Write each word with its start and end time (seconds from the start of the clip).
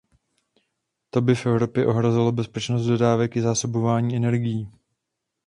To 1.09 1.21
by 1.21 1.35
v 1.35 1.45
Evropě 1.45 1.87
ohrozilo 1.87 2.31
bezpečnost 2.31 2.85
dodávek 2.85 3.35
i 3.35 3.41
zásobování 3.41 4.15
energií. 4.15 4.71